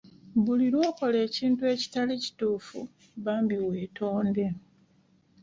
[0.43, 2.79] Buli lw'okola ekintu ekitali kituufu,
[3.23, 4.47] bambi weetonde.